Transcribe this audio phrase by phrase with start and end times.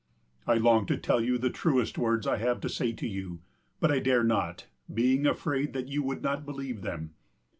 [0.47, 3.41] I long to tell you the truest words I have to say to you;
[3.79, 7.13] but I dare not, being afraid that you would not believe them.